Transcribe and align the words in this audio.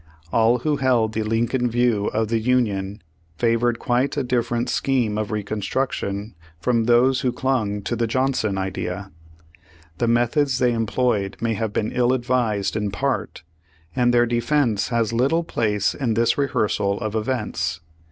All 0.33 0.57
who 0.57 0.77
held 0.77 1.13
the 1.13 1.21
Lincoln 1.21 1.69
view 1.69 2.07
of 2.07 2.29
the 2.29 2.39
Union 2.39 3.03
favored 3.37 3.77
quite 3.77 4.17
a 4.17 4.23
different 4.23 4.67
scheme 4.67 5.15
of 5.15 5.27
Reconstruc 5.29 5.91
tion 5.91 6.33
from 6.59 6.85
those 6.85 7.21
who 7.21 7.31
clung 7.31 7.83
to 7.83 7.95
the 7.95 8.07
Johnson 8.07 8.57
idea. 8.57 9.11
The 9.99 10.07
methods 10.07 10.57
they 10.57 10.73
employed 10.73 11.37
may 11.39 11.53
have 11.53 11.71
been 11.71 11.91
ill 11.91 12.13
advised 12.13 12.75
in 12.75 12.89
part, 12.89 13.43
and 13.95 14.11
their 14.11 14.25
defense 14.25 14.87
has 14.87 15.13
little 15.13 15.43
place 15.43 15.93
in 15.93 16.15
this 16.15 16.35
rehearsal 16.35 16.99
of 16.99 17.13
events. 17.13 17.79